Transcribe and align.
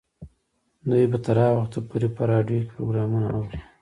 دوی 0.89 1.05
به 1.11 1.17
تر 1.25 1.35
هغه 1.43 1.55
وخته 1.57 1.79
پورې 1.89 2.07
په 2.15 2.21
راډیو 2.31 2.65
کې 2.65 2.71
پروګرامونه 2.75 3.27
اوري. 3.37 3.59